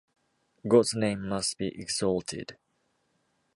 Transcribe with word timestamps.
God's 0.67 0.95
name 0.95 1.27
must 1.29 1.59
be 1.59 1.67
exalted. 1.79 2.57